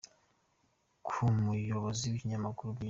Ku 1.05 1.15
muyobozi 1.41 2.05
w’ikinyamakuru 2.11 2.69
«Bwiza», 2.73 2.79